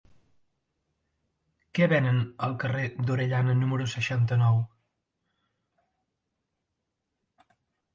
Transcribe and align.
Què 1.79 1.89
venen 1.91 2.17
al 2.49 2.57
carrer 2.65 2.87
d'Orellana 3.11 3.57
número 3.61 3.89
seixanta-nou? 3.95 4.61